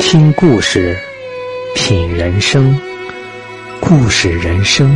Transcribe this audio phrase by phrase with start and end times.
[0.00, 0.96] 听故事，
[1.74, 2.74] 品人生，
[3.80, 4.88] 故事人生，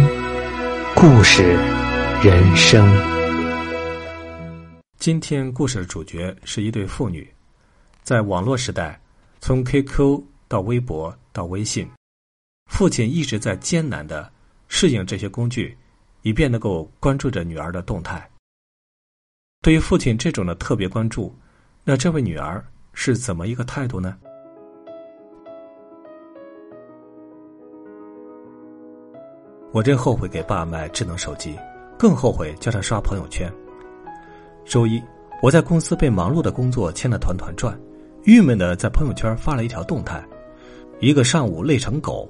[0.94, 1.42] 故事
[2.24, 2.88] 人生。
[4.98, 7.30] 今天故事的主角是一对父女，
[8.02, 8.98] 在网络时代，
[9.40, 11.86] 从 QQ 到微博到微信，
[12.70, 14.32] 父亲一直在艰难的
[14.68, 15.76] 适应这些工具，
[16.22, 18.26] 以便能够关注着女儿的动态。
[19.60, 21.36] 对于父亲这种的特别关注，
[21.84, 24.16] 那这位女儿是怎么一个态度呢？
[29.72, 31.58] 我真后悔给爸买智能手机，
[31.98, 33.50] 更后悔叫他刷朋友圈。
[34.66, 35.02] 周一，
[35.42, 37.78] 我在公司被忙碌的工作牵得团团转，
[38.24, 40.22] 郁闷的在朋友圈发了一条动态：
[41.00, 42.28] 一个上午累成狗。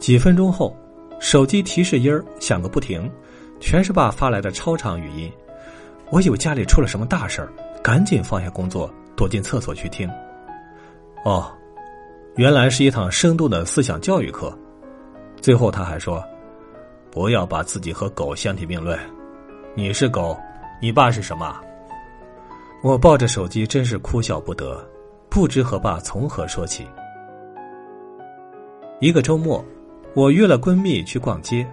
[0.00, 0.76] 几分钟后，
[1.20, 3.08] 手机提示音儿响个不停，
[3.60, 5.30] 全是爸发来的超长语音。
[6.10, 7.52] 我以为家里出了什么大事儿，
[7.84, 10.10] 赶紧放下工作，躲进厕所去听。
[11.24, 11.52] 哦，
[12.34, 14.52] 原来是一堂生动的思想教育课。
[15.40, 16.22] 最后他还说
[17.10, 18.98] ：“不要把自己和狗相提并论，
[19.74, 20.38] 你是狗，
[20.82, 21.58] 你爸是什么？”
[22.82, 24.86] 我抱着手机，真是哭笑不得，
[25.28, 26.86] 不知和爸从何说起。
[29.00, 29.64] 一个周末，
[30.14, 31.66] 我约了闺蜜去逛街，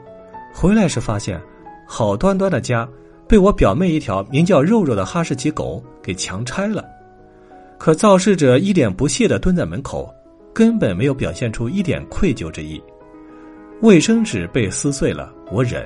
[0.54, 1.42] 回来时发现，
[1.86, 2.88] 好端端的家
[3.28, 6.86] 被我表妹一条名叫肉肉的哈士奇狗给强拆了。
[7.78, 10.14] 可肇事者一脸不屑的蹲在门口，
[10.54, 12.82] 根本没有表现出一点愧疚之意。
[13.82, 15.84] 卫生纸被撕碎了，我忍；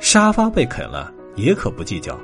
[0.00, 2.18] 沙发被啃了，也可不计较。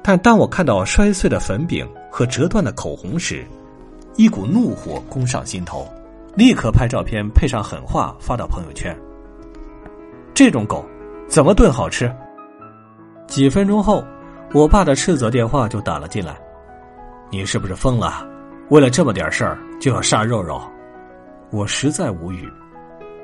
[0.00, 3.44] 但当我看到摔碎的粉饼和折断的口红时，
[4.14, 5.88] 一股怒火攻上心头，
[6.36, 8.96] 立刻拍照片，配上狠话发到朋友圈。
[10.32, 10.84] 这种狗，
[11.28, 12.08] 怎么炖好吃？
[13.26, 14.04] 几分钟后，
[14.52, 16.38] 我爸的斥责电话就打了进来
[17.28, 18.24] ：“你是不是疯了？
[18.68, 20.62] 为了这么点事儿就要杀肉肉？”
[21.50, 22.48] 我实在无语。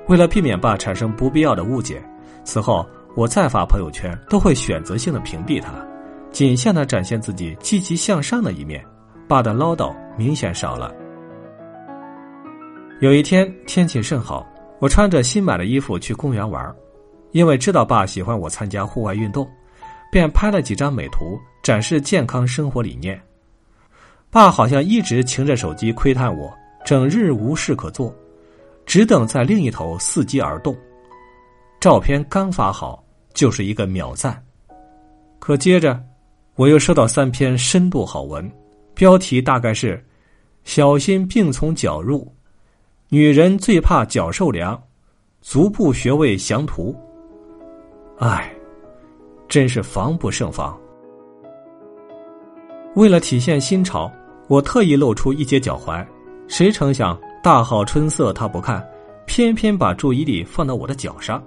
[0.08, 2.02] 为了避免爸产生不必要的误解，
[2.44, 5.72] 此后我再发朋友圈都会选择性的屏蔽他，
[6.30, 8.84] 仅向他展现自己积极向上的一面。
[9.28, 10.92] 爸的唠叨明显少了。
[13.00, 14.46] 有一天天气甚好，
[14.78, 16.74] 我穿着新买的衣服去公园玩，
[17.30, 19.48] 因为知道爸喜欢我参加户外运动，
[20.10, 23.18] 便拍了几张美图展示健康生活理念。
[24.30, 26.52] 爸好像一直擎着手机窥探我，
[26.84, 28.14] 整日无事可做。
[28.92, 30.76] 只等在另一头伺机而动，
[31.80, 34.44] 照片刚发好就是一个秒赞，
[35.38, 35.98] 可接着
[36.56, 38.46] 我又收到三篇深度好文，
[38.92, 39.98] 标题大概是
[40.64, 42.30] “小心病从脚入
[43.08, 44.78] ”，“女人最怕脚受凉
[45.40, 46.94] ”，“足部穴位详图”。
[48.20, 48.54] 唉，
[49.48, 50.78] 真是防不胜防。
[52.94, 54.12] 为了体现新潮，
[54.48, 56.06] 我特意露出一截脚踝，
[56.46, 57.18] 谁成想。
[57.42, 58.86] 大好春色，他不看，
[59.26, 61.42] 偏偏把注意力放到我的脚上。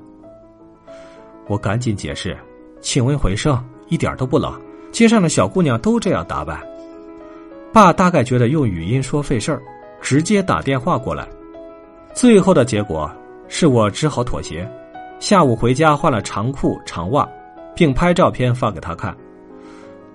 [1.48, 2.38] 我赶紧解释
[2.82, 4.60] ：“请问回声，一点都不冷，
[4.92, 6.62] 街上的小姑娘都这样打扮。”
[7.72, 9.62] 爸大概觉得用语音说费事儿，
[10.02, 11.26] 直接打电话过来。
[12.14, 13.10] 最后的结果
[13.48, 14.70] 是我只好妥协，
[15.22, 17.26] 下午回家换了长裤长袜，
[17.74, 19.16] 并拍照片发给他看。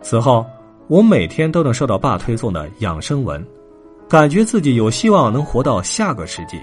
[0.02, 0.44] 此后，
[0.88, 3.42] 我每天都能收到爸推送的养生文。
[4.10, 6.60] 感觉自己有希望能活到下个世纪。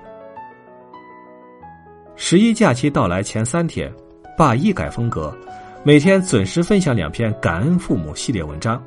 [2.18, 3.90] 十一假期到来前三天，
[4.38, 5.34] 爸一改风格，
[5.82, 8.84] 每天准时分享两篇感恩父母系列文章，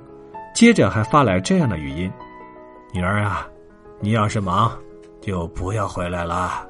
[0.55, 2.13] 接着还发来这样的语音
[2.93, 3.49] ：“女儿啊，
[3.99, 4.71] 你要是忙，
[5.23, 6.69] 就不要回来了，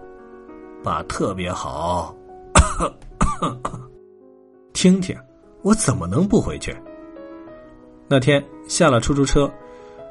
[0.84, 2.14] 爸特别好。
[4.72, 5.18] ”听听，
[5.62, 6.72] 我怎么能不回去？
[8.06, 9.52] 那天下了出租车。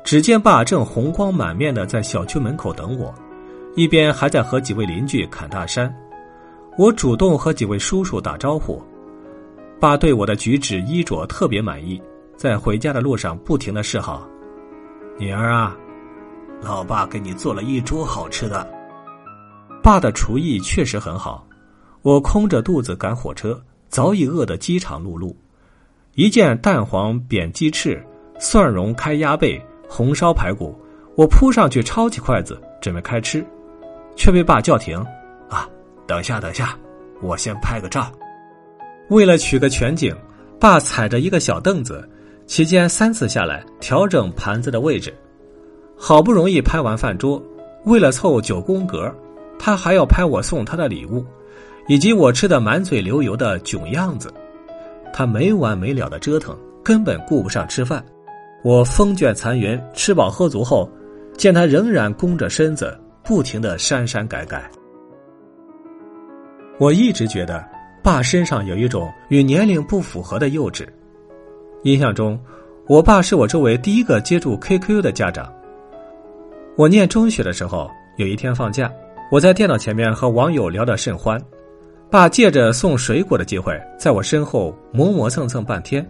[0.04, 3.14] 只见爸正红光满面的在小区门口等我，
[3.76, 5.94] 一边还在和几位邻居侃大山。
[6.78, 8.82] 我主动和几位叔叔打招呼，
[9.80, 12.02] 爸对我的举止衣着特别满意，
[12.38, 14.28] 在回家的路上不停的示好。
[15.18, 15.78] 女儿啊，
[16.62, 18.66] 老爸给你做了一桌好吃的。
[19.84, 21.46] 爸的厨艺确实很好，
[22.02, 25.36] 我空着肚子赶火车，早已饿得饥肠辘辘。
[26.16, 28.02] 一见蛋黄扁鸡翅，
[28.40, 29.62] 蒜蓉开鸭背。
[29.90, 30.80] 红烧排骨，
[31.16, 33.44] 我扑上去抄起筷子准备开吃，
[34.16, 34.98] 却被爸叫停。
[35.50, 35.68] 啊，
[36.06, 36.78] 等下等下，
[37.22, 38.10] 我先拍个照。
[39.10, 40.16] 为了取个全景，
[40.60, 42.08] 爸踩着一个小凳子，
[42.46, 45.12] 期间三次下来调整盘子的位置。
[45.98, 47.42] 好不容易拍完饭桌，
[47.86, 49.14] 为了凑九宫格，
[49.58, 51.26] 他还要拍我送他的礼物，
[51.88, 54.32] 以及我吃的满嘴流油的囧样子。
[55.12, 58.06] 他没完没了的折腾，根本顾不上吃饭。
[58.62, 60.90] 我风卷残云，吃饱喝足后，
[61.38, 64.70] 见他仍然弓着身子，不停的删删改改。
[66.78, 67.66] 我一直觉得
[68.04, 70.86] 爸身上有一种与年龄不符合的幼稚。
[71.84, 72.38] 印象中，
[72.88, 75.50] 我爸是我周围第一个接触 QQ 的家长。
[76.76, 78.92] 我念中学的时候，有一天放假，
[79.32, 81.42] 我在电脑前面和网友聊得甚欢。
[82.10, 86.06] 爸借着送水果的机会，在我身后磨磨蹭蹭半天，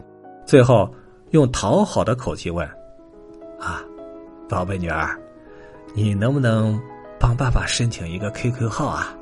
[0.46, 0.90] 最后
[1.32, 2.68] 用讨好的口气问
[3.60, 3.84] ：“啊，
[4.48, 5.18] 宝贝女儿，
[5.94, 6.80] 你能不能
[7.20, 9.16] 帮爸爸申请一个 QQ 号啊？”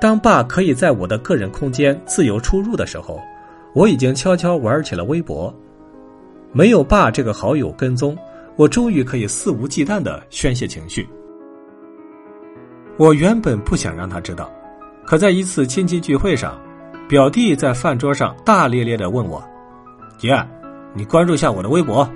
[0.00, 3.20] 当爸可以在我的个人空间自由出入的时候，
[3.74, 5.52] 我已经悄悄玩起了微博。
[6.52, 8.16] 没有爸这个好友跟踪，
[8.56, 11.06] 我终于可以肆无忌惮的宣泄情绪。
[12.96, 14.50] 我原本不想让他知道。
[15.04, 16.60] 可在一次亲戚聚会上，
[17.08, 19.42] 表弟在饭桌上大咧咧的问我
[20.16, 20.32] ：“姐，
[20.94, 22.08] 你关注一下我的微博，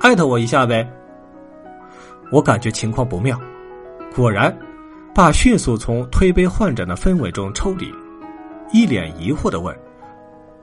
[0.00, 0.88] 艾特我一下呗。”
[2.32, 3.40] 我感觉情况不妙，
[4.14, 4.56] 果然，
[5.14, 7.92] 爸迅速从推杯换盏的氛围中抽离，
[8.72, 9.74] 一脸疑惑的问：“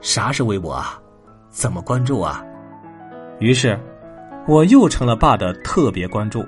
[0.00, 1.00] 啥是微博啊？
[1.48, 2.44] 怎么关注啊？”
[3.40, 3.78] 于是，
[4.46, 6.44] 我又成了爸的特别关注。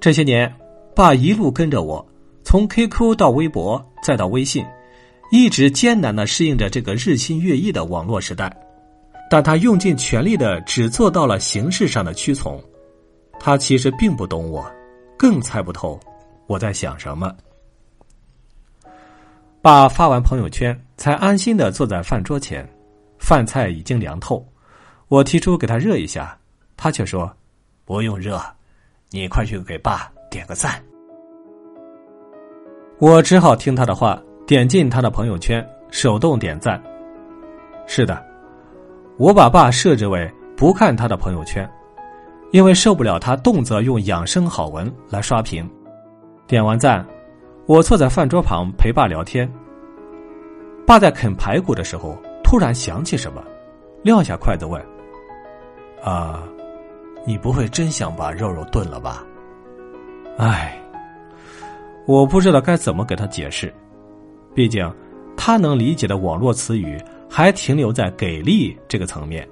[0.00, 0.52] 这些年，
[0.94, 2.04] 爸一路跟着我。
[2.42, 4.64] 从 QQ 到微博再到微信，
[5.32, 8.56] 一直艰难的适应着这个日新月异的网络时代，
[9.28, 12.62] 但他用尽全力的只做到了形式上的屈从，
[13.40, 14.64] 他其实并不懂我，
[15.18, 15.98] 更猜不透
[16.46, 17.34] 我在想什么。
[19.60, 22.68] 爸发完朋友圈，才安心的坐在饭桌前，
[23.18, 24.46] 饭菜已经凉透，
[25.08, 26.38] 我提出给他热一下，
[26.76, 27.30] 他却说
[27.84, 28.40] 不用热，
[29.10, 30.80] 你快去给爸点个赞。
[32.98, 36.82] 我只好听他的话，点进他的朋友圈，手动点赞。
[37.86, 38.25] 是的，
[39.18, 41.68] 我把爸设置为不看他的朋友圈，
[42.52, 45.68] 因为受不了他动辄用养生好文来刷屏。
[46.46, 47.04] 点完赞，
[47.66, 49.50] 我坐在饭桌旁陪爸聊天。
[50.86, 53.42] 爸在啃排骨的时候，突然想起什么，
[54.02, 54.80] 撂下筷子问
[56.04, 56.42] ：“啊，
[57.24, 59.24] 你不会真想把肉肉炖了吧？”
[60.38, 60.78] 哎。
[62.06, 63.74] 我不知道该怎么给他解释，
[64.54, 64.88] 毕竟
[65.36, 66.96] 他能理解的网络词语
[67.36, 69.46] 还停留在“给力”这个层面。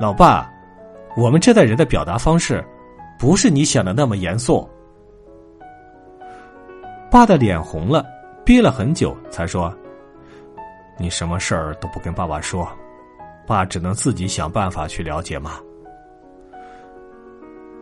[0.00, 0.50] 老爸，
[1.14, 2.64] 我们这代人的表达方式
[3.18, 4.66] 不是你想的那么严肃。
[7.10, 8.06] 爸的脸红了，
[8.46, 9.70] 憋了很久才说
[10.96, 12.66] ：“你什么事儿都不跟爸爸说，
[13.46, 15.60] 爸只能自己想办法去了解嘛。”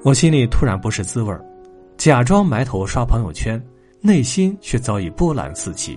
[0.03, 1.41] 我心里突然不是滋味儿。
[1.97, 3.65] 假装埋头刷朋友圈，
[4.01, 5.97] 内心却早已波澜四起。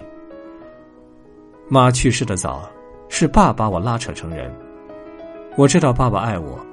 [1.73, 2.69] 妈去世的早，
[3.09, 4.53] 是爸把我拉扯成人。
[5.57, 6.63] 我知道爸爸爱我，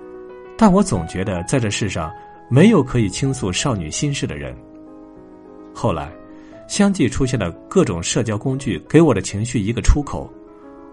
[0.59, 2.13] 但我总觉得在这世上
[2.51, 4.55] 没有可以倾诉少女心事的人。
[5.75, 6.13] 后来，
[6.69, 10.31] 相继出现了各种社交工具，给我的情绪一个出口。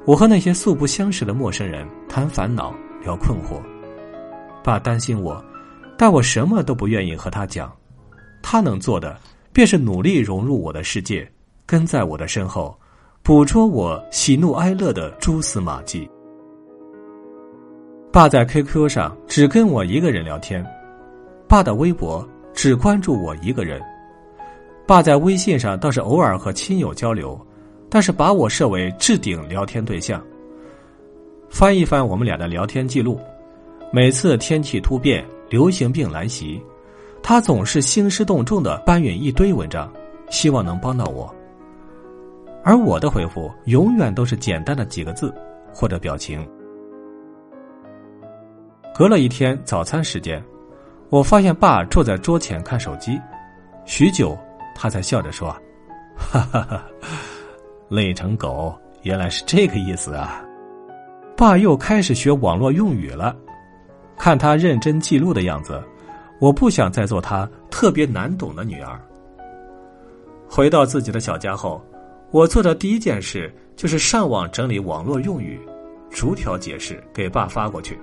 [0.06, 2.74] 我和那些素不相识的陌生人谈烦恼、
[3.04, 3.62] 聊困惑。
[4.64, 5.44] 爸担心我，
[5.98, 7.70] 但我什么都不愿意和他讲。
[8.42, 9.20] 他能做的，
[9.52, 11.30] 便是努力融入我的世界，
[11.66, 12.74] 跟在我的身后，
[13.24, 16.10] 捕捉我喜怒哀乐的蛛丝马迹。
[18.12, 20.66] 爸在 QQ 上只跟我一个人聊天，
[21.48, 23.82] 爸的微博只关注我一个人，
[24.88, 27.40] 爸在微信上倒是偶尔和亲友交流，
[27.90, 30.24] 但是把我设为置顶聊天对象。
[31.50, 33.20] 翻一翻我们俩的聊天记录，
[33.92, 36.62] 每次天气突变、流行病来袭。
[37.22, 39.92] 他总是兴师动众的搬运一堆文章，
[40.30, 41.34] 希望能帮到我。
[42.68, 45.34] 而我的回复永远都是简单的几个字
[45.74, 46.46] 或者表情。
[48.94, 50.44] 隔了一天早餐时间，
[51.10, 53.18] 我发现爸坐在桌前看手机，
[53.86, 54.38] 许久，
[54.76, 55.50] 他才笑着说
[56.18, 56.84] ：“哈哈哈，
[57.88, 60.44] 累成狗，原来是这个意思啊！”
[61.38, 63.34] 爸又开始学网络用语了，
[64.18, 65.82] 看他认真记录的样子。
[66.42, 69.00] 我不想再做他特别难懂的女儿。
[70.50, 71.82] 回到自己的小家后，
[72.32, 75.60] 我做的第一件事就是上网整理网络用语，
[76.10, 77.98] 逐条解释给爸发过去。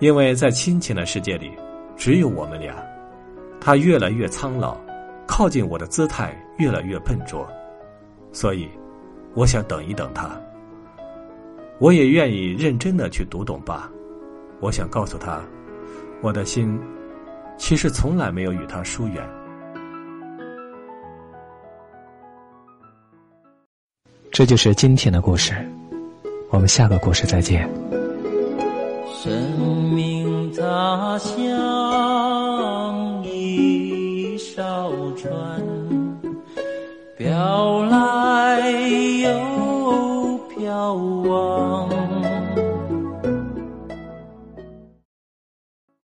[0.00, 1.52] 因为在亲情的世界里，
[1.96, 2.74] 只有我们俩。
[3.60, 4.76] 他越来越苍老，
[5.26, 7.46] 靠近我的姿态越来越笨拙，
[8.32, 8.68] 所以
[9.34, 10.30] 我想等一等他。
[11.78, 13.90] 我也愿意认真的去读懂爸。
[14.60, 15.40] 我想告诉他，
[16.22, 16.78] 我的心。
[17.56, 19.28] 其实从来没有与他疏远。
[24.38, 25.52] 这就是今天的故事，
[26.50, 27.68] 我们下个故事再见。
[29.12, 29.32] 生
[29.92, 32.27] 命它像。